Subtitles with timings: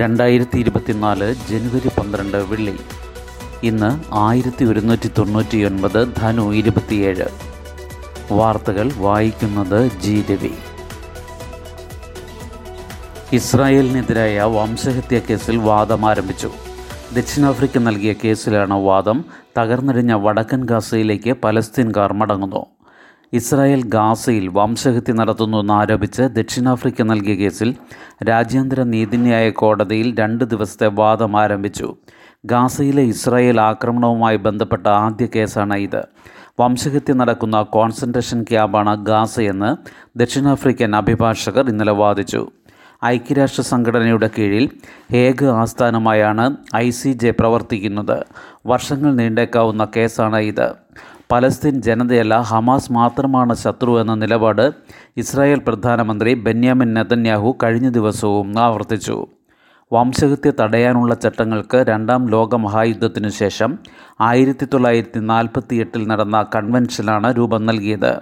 [0.00, 2.76] രണ്ടായിരത്തി ഇരുപത്തിനാല് ജനുവരി പന്ത്രണ്ട് വെള്ളി.
[3.62, 7.24] ഇന്ന് ആയിരത്തി ഒരുന്നൂറ്റി തൊണ്ണൂറ്റി ഒൻപത് ധനു ഇരുപത്തിയേഴ്.
[8.32, 10.50] വാർത്തകൾ വായിക്കുന്നത് ജി രവി.
[13.32, 16.50] ഇസ്രായേലിനെതിരായ വംശഹത്യാ കേസിൽ വാദം ആരംഭിച്ചു.
[17.12, 19.24] ദക്ഷിണാഫ്രിക്ക നൽകിയ കേസിലാണ് വാദം.
[19.58, 22.66] തകർന്നടിഞ്ഞ വടക്കൻ ഗാസയിലേക്ക് പലസ്തീൻകാർ മടങ്ങുന്നു.
[23.32, 27.74] ഇസ്രായേൽ ഗാസയിൽ വംശഹത്യ നടത്തുന്നുവെന്നാരോപിച്ച് ദക്ഷിണാഫ്രിക്ക നൽകിയ കേസിൽ
[28.28, 31.96] രാജ്യാന്തര നീതിന്യായ കോടതിയിൽ രണ്ട് ദിവസത്തെ വാദം ആരംഭിച്ചു.
[32.46, 36.02] ഗാസയിലെ ഇസ്രായേൽ ആക്രമണവുമായി ബന്ധപ്പെട്ട ആദ്യ കേസാണ് ഇത്.
[36.60, 39.70] വംശഹത്യ നടക്കുന്ന കോൺസെൻട്രേഷൻ ക്യാമ്പാണ് ഗാസയെന്ന്
[40.18, 42.50] ദക്ഷിണാഫ്രിക്കൻ അഭിഭാഷകർ ഇന്നലെ വാദിച്ചു.
[43.04, 44.70] ഐക്യരാഷ്ട്ര സംഘടനയുടെ കീഴിൽ
[45.12, 48.24] ഹേഗ് ആസ്ഥാനമായാണ് ഐ സി ജെ പ്രവർത്തിക്കുന്നത്.
[48.66, 50.74] വർഷങ്ങൾ നീണ്ടേക്കാവുന്ന കേസാണ് ഇത്.
[51.32, 54.72] പലസ്തീൻ ജനതയല്ല ഹമാസ് മാത്രമാണ് ശത്രു എന്ന നിലപാട്
[55.16, 59.26] ഇസ്രായേൽ പ്രധാനമന്ത്രി ബെന്യാമിൻ നെതന്യാഹു കഴിഞ്ഞ ദിവസവും ആവർത്തിച്ചു.
[59.92, 63.78] വംശഹത്യ തടയാനുള്ള ചട്ടങ്ങൾക്ക് രണ്ടാം ലോക മഹായുദ്ധത്തിനു ശേഷം
[64.20, 68.12] ആയിരത്തി തൊള്ളായിരത്തി നാൽപ്പത്തി എട്ടിൽ നടന്ന കൺവെൻഷനാണ് രൂപം നൽകിയത്.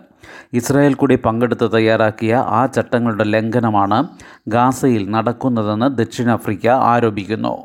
[0.52, 4.08] ഇസ്രായേൽ കൂടി പങ്കെടുത്ത് തയ്യാറാക്കിയ ആ ചട്ടങ്ങളുടെ ലംഘനമാണ്
[4.48, 7.56] ഗാസയിൽ നടക്കുന്നതെന്ന് ദക്ഷിണാഫ്രിക്ക ആരോപിക്കുന്നു.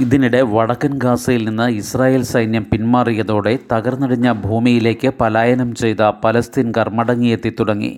[0.00, 7.92] ഇതിനിടെ വടക്കൻ ഗാസയിൽ നിന്ന് ഇസ്രായേൽ സൈന്യം പിന്മാറിയതോടെ തകർന്നടിഞ്ഞ ഭൂമിയിലേക്ക് പലായനം ചെയ്ത പലസ്തീൻകാർ മടങ്ങിയെത്തി തുടങ്ങി.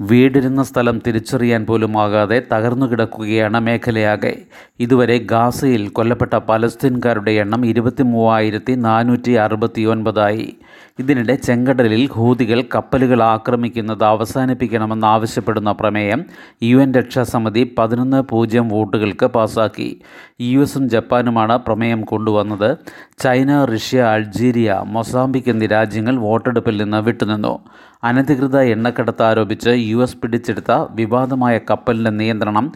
[0.00, 4.42] വീടിരുന്ന സ്ഥലം തിരിച്ചറിയാൻ പോലും ആകാതെ തകർന്നു കിടക്കുകയാണ് മേഖലയാകെ.
[4.80, 10.56] ഇതുവരെ ഗാസയിൽ കൊല്ലപ്പെട്ട പലസ്തീൻകാരുടെ എണ്ണം ഇരുപത്തി മൂവായിരത്തി നാനൂറ്റി അറുപത്തി ഒൻപതായി
[10.98, 16.24] ഇതിനിടെ ചെങ്കടലിൽ ഹൂതികൾ കപ്പലുകൾ ആക്രമിക്കുന്നത് അവസാനിപ്പിക്കണമെന്നാവശ്യപ്പെടുന്ന പ്രമേയം
[16.62, 20.00] യു എൻ രക്ഷാസമിതി പതിനൊന്ന് പൂജ്യം വോട്ടുകൾക്ക് പാസാക്കി.
[20.40, 22.76] യു എസും ജപ്പാനുമാണ് പ്രമേയം കൊണ്ടുവന്നത്.
[23.18, 27.58] ചൈന റഷ്യ അൾജീരിയ മൊസാംബിക് എന്നീ രാജ്യങ്ങൾ വോട്ടെടുപ്പിൽ നിന്ന് വിട്ടുനിന്നു.
[28.04, 32.72] അനധികൃത എണ്ണക്കടത്ത് ആരോപിച്ച് യു എസ് പിടിച്ചെടുത്ത വിവാദമായ കപ്പലിന്റെ നിയന്ത്രണം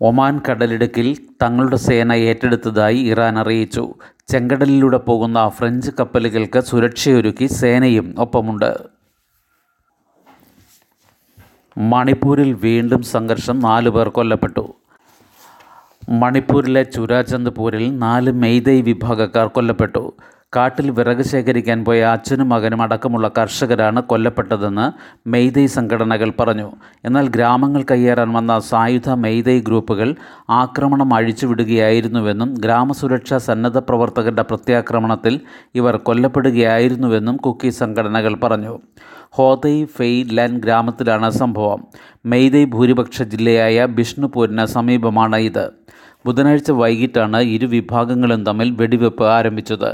[0.00, 3.94] ഒമാൻ കടലിടുക്കിൽ തങ്ങളുടെ സേന ഏറ്റെടുത്തതായി ഇറാൻ അറിയിച്ചു.
[4.28, 8.78] ചെങ്കടലിലൂടെ പോകുന്ന ഫ്രഞ്ച് കപ്പലുകൾക്ക് സുരക്ഷയൊരുക്കി സേനയും ഒപ്പമുണ്ട്.
[11.78, 14.74] മണിപ്പൂരിൽ വീണ്ടും സംഘർഷം നാലു പേർ കൊല്ലപ്പെട്ടു.
[16.08, 20.12] മണിപ്പൂരിലെ ചുരാചന്ദ്പൂരിൽ നാല് മെയ്തൈ വിഭാഗക്കാർ കൊല്ലപ്പെട്ടു.
[20.56, 24.92] കാട്ടിൽ വിറക് ശേഖരിക്കാൻ പോയ അച്ഛനും മകനും അടക്കമുള്ള കർഷകരാണ് കൊല്ലപ്പെട്ടതെന്ന്
[25.28, 26.72] മെയ്തൈ സംഘടനകൾ പറഞ്ഞു.
[27.04, 30.14] എന്നാൽ ഗ്രാമങ്ങൾ കയ്യേറാൻ വന്ന സായുധ മെയ്തൈ ഗ്രൂപ്പുകൾ
[30.50, 35.40] ആക്രമണം അഴിച്ചുവിടുകയായിരുന്നുവെന്നും ഗ്രാമസുരക്ഷാ സന്നദ്ധ പ്രവർത്തകരുടെ പ്രത്യാക്രമണത്തിൽ
[35.74, 38.80] ഇവർ കൊല്ലപ്പെടുകയായിരുന്നുവെന്നും കുക്കി സംഘടനകൾ പറഞ്ഞു.
[39.30, 41.86] ഹോതൈ ഫെയ് ലാൻ ഗ്രാമത്തിലാണ് സംഭവം.
[42.26, 45.70] മെയ്തൈ ഭൂരിപക്ഷ ജില്ലയായ ബിഷ്ണുപൂരിന് സമീപമാണ് ഇത്
[46.26, 49.90] ബുധനാഴ്ച വൈകിട്ടാണ് ഇരു വിഭാഗങ്ങളും തമ്മിൽ വെടിവെപ്പ് ആരംഭിച്ചത്.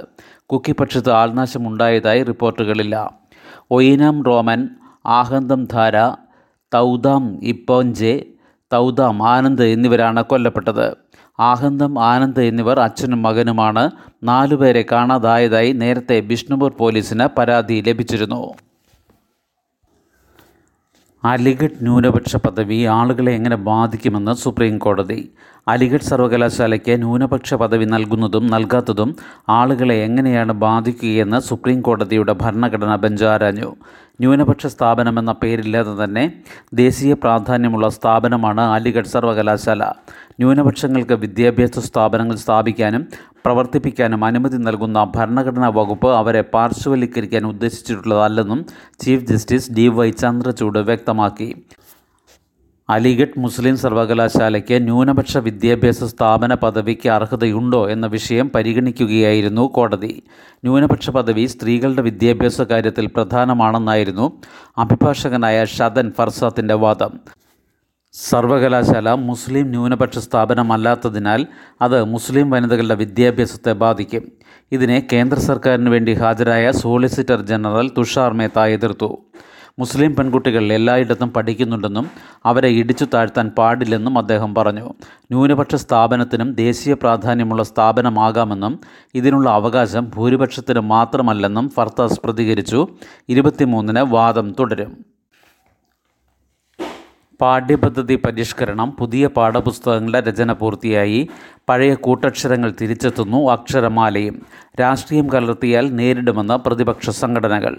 [0.47, 2.97] കുക്കിപക്ഷത്ത് ആൾനാശമുണ്ടായതായി റിപ്പോർട്ടുകളില്ല.
[3.71, 4.69] ഒയിനാം റോമൻ
[5.07, 5.97] ആഹന്തം ധാര
[6.75, 8.27] തൗദാം ഇപ്പോഞ്ചെ
[8.73, 10.87] തൗദാം ആനന്ദ് എന്നിവരാണ് കൊല്ലപ്പെട്ടത്.
[11.41, 13.91] ആഹന്തം ആനന്ദ് എന്നിവർ അച്ഛനും മകനുമാണ്
[14.25, 18.43] നാലുപേരെ കാണാതായതായി നേരത്തെ ബിഷ്ണുപൂർ പോലീസിന് പരാതി ലഭിച്ചിരുന്നു.
[21.25, 25.33] അലിഗഡ് ന്യൂനപക്ഷ പദവി ആളുകളെ എങ്ങനെ ബാധിക്കുമെന്ന് സുപ്രീം കോടതി.
[25.69, 29.17] അലിഗഡ് സർവകലാശാലയ്ക്ക് ന്യൂനപക്ഷ പദവി നൽകുന്നതും നൽകാത്തതും
[29.49, 33.77] ആളുകളെ എങ്ങനെയാണ് ബാധിക്കുകയെന്ന് സുപ്രീം കോടതിയുടെ ഭരണഘടനാ ബെഞ്ച് ആരാഞ്ഞു.
[34.21, 36.33] ന്യൂനപക്ഷ സ്ഥാപനമെന്ന പേരില്ലാതെ തന്നെ
[36.75, 39.83] ദേശീയ പ്രാധാന്യമുള്ള സ്ഥാപനമാണ് അലിഗഡ് സർവകലാശാല.
[40.41, 43.09] ന്യൂനപക്ഷങ്ങൾക്ക് വിദ്യാഭ്യാസ സ്ഥാപനങ്ങൾ സ്ഥാപിക്കാനും
[43.45, 48.67] പ്രവർത്തിപ്പിക്കാനും അനുമതി നൽകുന്ന ഭരണഘടനാ വകുപ്പ് അവരെ പാർശ്വവൽക്കരിക്കാൻ ഉദ്ദേശിച്ചിട്ടുള്ളതല്ലെന്നും
[49.01, 51.63] chief justice D Y Chandrachud വ്യക്തമാക്കി.
[52.91, 60.23] അലിഗഡ് മുസ്ലിം സർവകലാശാലയ്ക്ക് ന്യൂനപക്ഷ വിദ്യാഭ്യാസ സ്ഥാപന പദവിക്ക് അർഹതയുണ്ടോ എന്ന വിഷയം പരിഗണിക്കുകയായിരുന്നു കോടതി.
[60.65, 64.33] ന്യൂനപക്ഷ പദവി സ്ത്രീകളുടെ വിദ്യാഭ്യാസ കാര്യത്തിൽ പ്രധാനമാണെന്നായിരുന്നു
[64.79, 67.42] അഭിഭാഷകനായ ഷദൻ ഫർസാത്തിന്റെ വാദം.
[68.15, 71.47] സർവകലാശാല മുസ്ലിം ന്യൂനപക്ഷ സ്ഥാപനമല്ലാത്തതിനാൽ
[71.83, 74.33] അത് മുസ്ലിം വനിതകളുടെ വിദ്യാഭ്യാസത്തെ ബാധിക്കും.
[74.73, 79.19] ഇതിനെ കേന്ദ്ര സർക്കാരിന് വേണ്ടി ഹാജരായ സോളിസിറ്റർ ജനറൽ തുഷാർ മേത്ത എതിർത്തു.
[79.79, 82.11] മുസ്ലിം പെൺകുട്ടികൾ എല്ലായിടത്തും പഠിക്കുന്നുണ്ടെന്നും
[82.47, 84.95] അവരെ ഇടിച്ചു താഴ്ത്താൻ പാടില്ലെന്നും അദ്ദേഹം പറഞ്ഞു.
[85.31, 88.81] ന്യൂനപക്ഷ സ്ഥാപനത്തിനും ദേശീയ പ്രാധാന്യമുള്ള സ്ഥാപനമാകാമെന്നും
[89.15, 92.89] ഇതിനുള്ള അവകാശം ഭൂരിപക്ഷത്തിന് മാത്രമല്ലെന്നും ഫർത്താസ് പ്രതികരിച്ചു.
[93.29, 95.12] ഇരുപത്തിമൂന്നിന് വാദം തുടരും.
[97.43, 101.29] പാഠ്യപദ്ധതി പരിഷ്കരണം പുതിയ പാഠപുസ്തകങ്ങളുടെ രചന പൂർത്തിയായി
[101.69, 104.43] പഴയ കൂട്ടക്ഷരങ്ങൾ തിരിച്ചെത്തുന്നു അക്ഷരമാലയും.
[104.81, 107.77] രാഷ്ട്രീയം കലർത്തിയാൽ നേരിടുമെന്ന് പ്രതിപക്ഷ സംഘടനകൾ.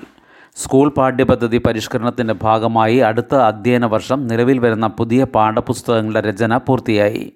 [0.55, 7.33] സ്കൂൾ പാഠ്യപദ്ധതി പരിഷ്കരണത്തിന്റെ ഭാഗമായി അടുത്ത അധ്യയന വർഷം നിലവിൽ വരുന്ന പുതിയ പാഠപുസ്തകങ്ങളുടെ രചന പൂർത്തിയായി.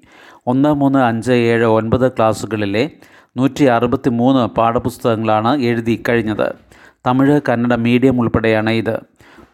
[0.48, 2.92] ഒന്ന് മൂന്ന് അഞ്ച് ഏഴ് ഒൻപത് ക്ലാസ്സുകളിലെ
[3.38, 6.54] നൂറ്റി അറുപത്തി മൂന്ന് പാഠപുസ്തകങ്ങളാണ് എഴുതി കഴിഞ്ഞത്.
[7.08, 9.00] തമിഴ് കന്നഡ മീഡിയം ഉൾപ്പെടെയാണ് ഇത്.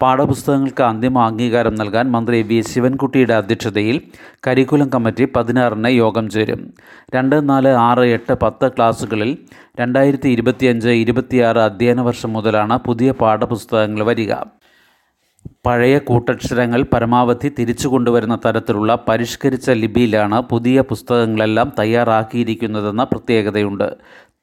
[0.04, 4.00] പാഠപുസ്തകങ്ങൾക്ക് അന്തിമ അംഗീകാരം നൽകാൻ മന്ത്രി വി ശിവൻകുട്ടിയുടെ അധ്യക്ഷതയിൽ
[4.46, 6.74] കരിക്കുലം കമ്മിറ്റി പതിനാറിന് യോഗം ചേരും.
[7.14, 9.38] രണ്ട് നാല് ആറ് എട്ട് പത്ത് ക്ലാസ്സുകളിൽ
[9.80, 14.34] രണ്ടായിരത്തി ഇരുപത്തിയഞ്ച് ഇരുപത്തിയാറ് അധ്യയന വർഷം മുതലാണ് പുതിയ പാഠപുസ്തകങ്ങൾ വരിക.
[15.66, 23.88] പഴയ കൂട്ടക്ഷരങ്ങൾ പരമാവധി തിരിച്ചു കൊണ്ടുവരുന്ന തരത്തിലുള്ള പരിഷ്കരിച്ച ലിപിയിലാണ് പുതിയ പുസ്തകങ്ങളെല്ലാം തയ്യാറാക്കിയിരിക്കുന്നതെന്ന പ്രത്യേകതയുണ്ട്.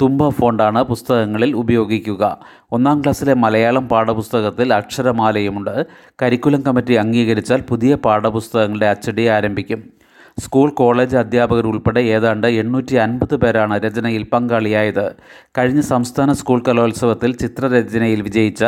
[0.02, 2.40] തുമ്പ ഫോണ്ടാണ് പുസ്തകങ്ങളിൽ ഉപയോഗിക്കുക.
[2.72, 5.86] ഒന്നാം ക്ലാസ്സിലെ മലയാളം പാഠപുസ്തകത്തിൽ അക്ഷരമാലയുമുണ്ട്.
[6.22, 10.01] കരിക്കുലം കമ്മിറ്റി അംഗീകരിച്ചാൽ പുതിയ പാഠപുസ്തകങ്ങളുടെ അച്ചടി ആരംഭിക്കും.
[10.40, 15.12] സ്കൂൾ കോളേജ് അധ്യാപകർ ഉൾപ്പെടെ ഏതാണ്ട് എണ്ണൂറ്റി അൻപത് പേരാണ് രചനയിൽ പങ്കാളിയായത്.
[15.58, 18.66] കഴിഞ്ഞ സംസ്ഥാന സ്കൂൾ കലോത്സവത്തിൽ ചിത്രരചനയിൽ വിജയിച്ച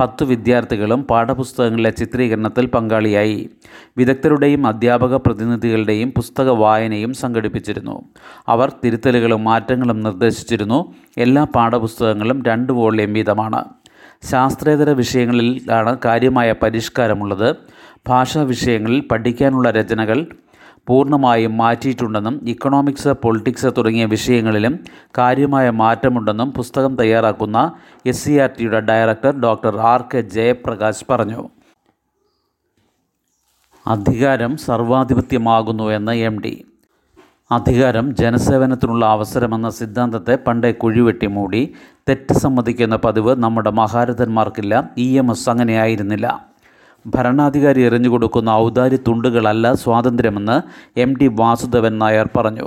[0.00, 3.50] പത്ത് വിദ്യാർത്ഥികളും പാഠപുസ്തകങ്ങളിലെ ചിത്രീകരണത്തിൽ പങ്കാളിയായി.
[3.96, 8.02] വിദഗ്ധരുടെയും അധ്യാപക പ്രതിനിധികളുടെയും പുസ്തക വായനയും സംഘടിപ്പിച്ചിരുന്നു.
[8.48, 10.94] അവർ തിരുത്തലുകളും മാറ്റങ്ങളും നിർദ്ദേശിച്ചിരുന്നു.
[11.18, 13.64] എല്ലാ പാഠപുസ്തകങ്ങളും രണ്ട് വോളിയം വീതമാണ്.
[14.22, 17.56] ശാസ്ത്രേതര വിഷയങ്ങളിലാണ് കാര്യമായ പരിഷ്കാരമുള്ളത്.
[18.08, 20.26] ഭാഷാ വിഷയങ്ങളിൽ പഠിക്കാനുള്ള രചനകൾ
[20.86, 24.78] പൂർണമായും മാറ്റിയിട്ടുണ്ടെന്നും ഇക്കണോമിക്സ് പൊളിറ്റിക്സ് തുടങ്ങിയ വിഷയങ്ങളിലും
[25.18, 27.72] കാര്യമായ മാറ്റമുണ്ടെന്നും പുസ്തകം തയ്യാറാക്കുന്ന
[28.06, 31.50] എസ് സി ആർ ടിയുടെ director doctor R K Jayaprakash പറഞ്ഞു.
[33.86, 36.64] അധികാരം സർവാധിപത്യമാകുന്നു എന്ന് എം ഡി
[37.52, 41.74] അധികാരം ജനസേവനത്തിനുള്ള അവസരമെന്ന സിദ്ധാന്തത്തെ പണ്ടേ കുഴിവെട്ടി മൂടി
[42.08, 46.53] തെറ്റ് സമ്മതിക്കുന്ന പതിവ് നമ്മുടെ മഹാരഥന്മാർക്കില്ല ഇ എം എസ് അങ്ങനെയായിരുന്നില്ല.
[47.06, 50.56] ഭരണാധികാരി എറിഞ്ഞു കൊടുക്കുന്ന ഔദാര്യ തുണ്ടുകളല്ല സ്വാതന്ത്ര്യമെന്ന്
[51.04, 52.66] എം ടി വാസുദേവൻ നായർ പറഞ്ഞു.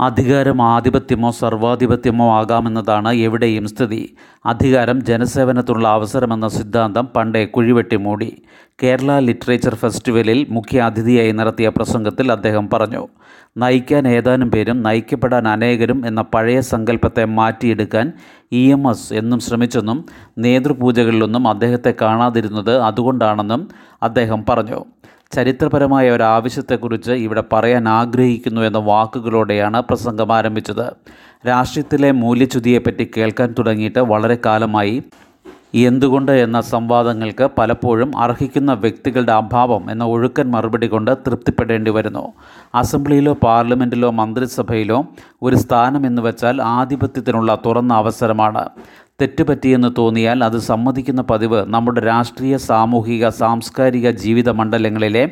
[0.00, 4.16] അധികാരം ആധിപത്യമോ സർവാധിപത്യമോ ആകാമെന്നതാണ് എവിടെയും സ്ഥിതി.
[4.46, 8.42] അധികാരം ജനസേവനത്തിനുള്ള അവസരമെന്ന സിദ്ധാന്തം പണ്ടേ കുഴിവെട്ടി മൂടി.
[8.82, 13.08] കേരള ലിറ്ററേച്ചർ ഫെസ്റ്റിവലിൽ മുഖ്യ അതിഥിയായി നടത്തിയ പ്രസംഗത്തിൽ അദ്ദേഹം പറഞ്ഞു
[13.56, 18.12] നയിക്കാൻ ഏതാനും പേരും നയിക്കപ്പെടാൻ അനേകരും എന്ന പഴയ സങ്കല്പത്തെ മാറ്റിയെടുക്കാൻ
[18.52, 20.04] ഇ എം എസ് എന്നും ശ്രമിച്ചെന്നും
[20.38, 23.68] നേതൃപൂജകളിലൊന്നും അദ്ദേഹത്തെ കാണാതിരുന്നത് അതുകൊണ്ടാണെന്നും
[24.02, 24.84] അദ്ദേഹം പറഞ്ഞു.
[25.32, 30.86] ചരിത്രപരമായ ഒരു ആവശ്യത്തെക്കുറിച്ച് ഇവിടെ പറയാൻ ആഗ്രഹിക്കുന്നു എന്ന വാക്കുകളോടെയാണ് പ്രസംഗം ആരംഭിച്ചത്.
[31.48, 35.02] രാഷ്ട്രീയത്തിലെ മൂല്യച്യുതിയെപ്പറ്റി കേൾക്കാൻ തുടങ്ങിയിട്ട് വളരെ കാലമായി.
[35.74, 42.32] എന്തുകൊണ്ട് എന്ന സംവാദങ്ങൾക്ക് പലപ്പോഴും അർഹിക്കുന്ന വ്യക്തികളുടെ അഭാവം എന്ന ഒഴുക്കൻ മറുപടി കൊണ്ട് തൃപ്തിപ്പെടേണ്ടി വരുന്നു.
[42.74, 45.04] അസംബ്ലിയിലോ പാർലമെന്റിലോ മന്ത്രിസഭയിലോ
[45.42, 48.68] ഒരു സ്ഥാനം എന്ന് വെച്ചാൽ ആധിപത്യത്തിനുള്ള തുറന്ന അവസരമാണ്.
[49.20, 55.30] തെറ്റുപറ്റിയെന്ന് തോന്നിയാൽ അത് സമ്മതിക്കുന്ന പതിവ് നമ്മുടെ രാഷ്ട്രീയ സാമൂഹിക സാംസ്കാരിക ജീവിത മണ്ഡലങ്ങളിലെ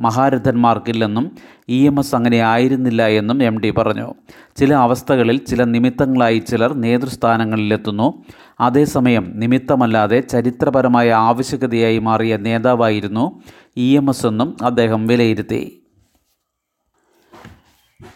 [0.00, 1.36] മഹാരഥന്മാർക്കില്ലെന്നും
[1.68, 4.14] ഇ എം എസ് അങ്ങനെ ആയിരുന്നില്ല എന്നും എം ഡി പറഞ്ഞു.
[4.56, 8.22] ചില അവസ്ഥകളിൽ ചില നിമിത്തങ്ങളായി ചിലർ നേതൃസ്ഥാനങ്ങളിലെത്തുന്നു.
[8.60, 13.42] അതേസമയം നിമിത്തമല്ലാതെ ചരിത്രപരമായ ആവശ്യകതയായി മാറിയ നേതാവായിരുന്നു
[13.76, 15.76] ഇ എം എസ് എന്നും അദ്ദേഹം വിലയിരുത്തി.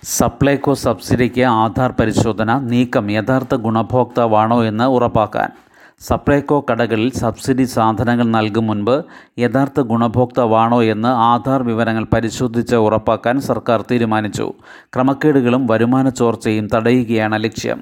[0.05, 5.51] സപ്ലൈകോ സബ്സിഡിക്ക് ആധാർ പരിശോധന നീക്കം യഥാർത്ഥ ഗുണഭോക്താവാണോ എന്ന് ഉറപ്പാക്കാൻ
[6.00, 8.94] സപ്ലൈകോ കടകളിൽ സബ്സിഡി സാധനങ്ങൾ നൽകും മുൻപ്
[9.38, 14.46] യഥാർത്ഥ ഗുണഭോക്താവാണോ എന്ന് ആധാർ വിവരങ്ങൾ പരിശോധിച്ച് ഉറപ്പാക്കാൻ സർക്കാർ തീരുമാനിച്ചു.
[14.94, 17.81] ക്രമക്കേടുകളും വരുമാന ചോർച്ചയും തടയുകയാണ് ലക്ഷ്യം.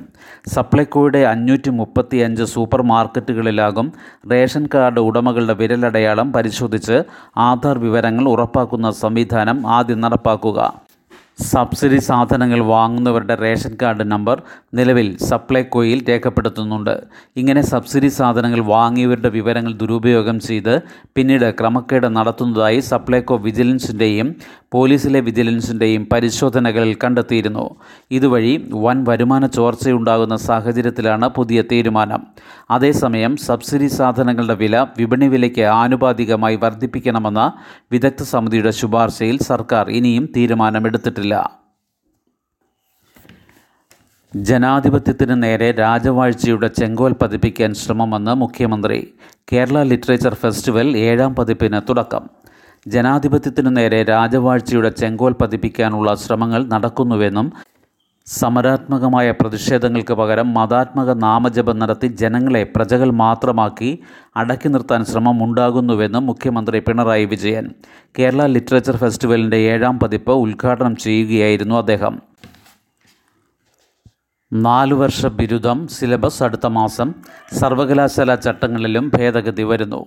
[0.55, 3.93] സപ്ലൈകോയുടെ അഞ്ഞൂറ്റി മുപ്പത്തി അഞ്ച് സൂപ്പർ മാർക്കറ്റുകളിലാകും
[4.32, 6.99] റേഷൻ കാർഡ് ഉടമകളുടെ വിരലടയാളം പരിശോധിച്ച്
[7.50, 10.61] ആധാർ വിവരങ്ങൾ ഉറപ്പാക്കുന്ന സംവിധാനം ആദ്യം നടപ്പാക്കുക.
[11.38, 14.43] സബ്സിഡി സാധനങ്ങൾ വാങ്ങുന്നവരുടെ റേഷൻ കാർഡ് നമ്പർ
[14.75, 16.94] നിലവിൽ സപ്ലൈകോയിൽ രേഖപ്പെടുത്തുന്നുണ്ട്.
[17.37, 20.75] ഇങ്ങനെ സബ്സിഡി സാധനങ്ങൾ വാങ്ങിയവരുടെ വിവരങ്ങൾ ദുരുപയോഗം ചെയ്ത്
[21.14, 24.31] പിന്നീട് ക്രമക്കേട് നടത്തുന്നതായി സപ്ലൈകോ വിജിലൻസിന്റെയും
[24.72, 27.74] പോലീസിലെ വിജിലൻസിന്റെയും പരിശോധനകളിൽ കണ്ടെത്തിയിരുന്നു.
[28.10, 32.26] ഇതുവഴി വൻ വരുമാന ചോർച്ചയുണ്ടാകുന്ന സാഹചര്യത്തിലാണ് പുതിയ തീരുമാനം.
[32.70, 37.52] അതേസമയം സബ്സിഡി സാധനങ്ങളുടെ വില വിപണി വിലയ്ക്ക് ആനുപാതികമായി വർദ്ധിപ്പിക്കണമെന്ന
[37.93, 41.62] വിദഗ്ധ സമിതിയുടെ ശുപാർശയിൽ സർക്കാർ ഇനിയും തീരുമാനമെടുത്തിട്ടില്ല.
[44.36, 49.14] ജനാധിപത്യത്തിന് നേരെ രാജവാഴ്ചയുടെ ചെങ്കോൽ പതിപ്പിക്കാൻ ശ്രമമെന്ന് മുഖ്യമന്ത്രി.
[49.52, 52.42] കേരള ലിറ്ററേച്ചർ ഫെസ്റ്റിവൽ ഏഴാം പതിപ്പിന് തുടക്കം.
[52.86, 57.53] ജനാധിപത്യത്തിനു നേരെ രാജവാഴ്ചയുടെ ചെങ്കോൽ പതിപ്പിക്കാനുള്ള ശ്രമങ്ങൾ നടക്കുന്നുവെന്നും
[58.27, 63.98] സമരാത്മകമായ പ്രതിഷേധങ്ങൾക്ക് പകരം മതാത്മക നാമജപം നടത്തി ജനങ്ങളെ പ്രജകൾ മാത്രമാക്കി
[64.36, 67.70] അടക്കി നിർത്താൻ ശ്രമം ഉണ്ടാകുന്നുവെന്നും മുഖ്യമന്ത്രി പിണറായി വിജയൻ.
[68.19, 72.20] കേരള ലിറ്ററേച്ചർ ഫെസ്റ്റിവലിന്റെ ഏഴാം പതിപ്പ് ഉദ്ഘാടനം ചെയ്യുകയായിരുന്നു അദ്ദേഹം.
[74.53, 77.15] നാലു വർഷ ബിരുദം സിലബസ് അടുത്ത മാസം
[77.60, 80.06] സർവകലാശാല ചട്ടങ്ങളിലും ഭേദഗതി വരുന്നു.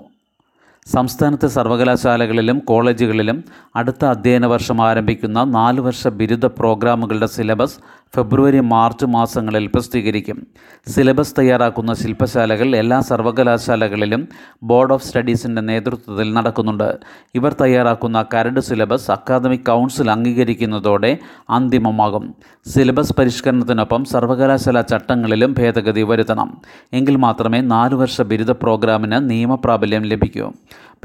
[0.87, 3.37] സംസ്ഥാനത്തെ സർവകലാശാലകളിലും കോളേജുകളിലും
[3.75, 7.77] അടുത്ത അധ്യയന വർഷം ആരംഭിക്കുന്ന നാല് വർഷ ബിരുദ പ്രോഗ്രാമുകളുടെ സിലബസ്
[8.13, 10.47] ഫെബ്രുവരി മാർച്ച് മാസങ്ങളിൽ പ്രസിദ്ധീകരിക്കും.
[10.87, 14.27] സിലബസ് തയ്യാറാക്കുന്ന ശില്പശാലകൾ എല്ലാ സർവകലാശാലകളിലും
[14.63, 16.97] ബോർഡ് ഓഫ് സ്റ്റഡീസിന്റെ നേതൃത്വത്തിൽ നടക്കുന്നുണ്ട്.
[17.35, 21.17] ഇവർ തയ്യാറാക്കുന്ന കരട് സിലബസ് അക്കാദമിക് കൗൺസിൽ അംഗീകരിക്കുന്നതോടെ
[21.49, 22.35] അന്തിമമാകും.
[22.67, 26.61] സിലബസ് പരിഷ്കരണത്തിനൊപ്പം സർവകലാശാല ചട്ടങ്ങളിലും ഭേദഗതി വരുത്തണം.
[26.93, 30.51] എങ്കിൽ മാത്രമേ നാലു വർഷ ബിരുദ പ്രോഗ്രാമിന് നിയമപ്രാബല്യം ലഭിക്കൂ.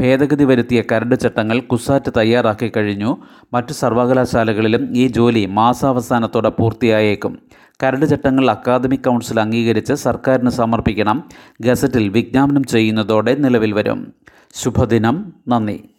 [0.00, 3.16] ഭേദഗതി വരുത്തിയ കരട് ചട്ടങ്ങൾ കുസാറ്റ് തയ്യാറാക്കി കഴിഞ്ഞു.
[3.52, 7.38] മറ്റു സർവകലാശാലകളിലും ഈ ജോലി മാസാവസാനത്തോടെ പൂർത്തിയായേക്കും.
[7.82, 11.28] കരട് ചട്ടങ്ങൾ അക്കാദമിക് കൗൺസിൽ അംഗീകരിച്ച് സർക്കാരിന് സമർപ്പിക്കണം.
[11.60, 14.12] ഗസറ്റിൽ വിജ്ഞാപനം ചെയ്യുന്നതോടെ നിലവിൽ വരും.
[14.54, 15.32] ശുഭദിനം.
[15.48, 15.90] നന്ദി.